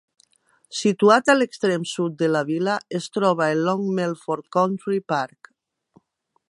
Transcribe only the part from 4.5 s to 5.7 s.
Country Park.